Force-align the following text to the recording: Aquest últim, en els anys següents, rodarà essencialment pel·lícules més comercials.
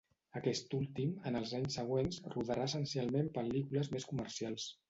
Aquest 0.39 0.71
últim, 0.77 1.11
en 1.31 1.37
els 1.41 1.53
anys 1.59 1.77
següents, 1.79 2.19
rodarà 2.37 2.67
essencialment 2.71 3.33
pel·lícules 3.39 3.95
més 3.97 4.13
comercials. 4.15 4.71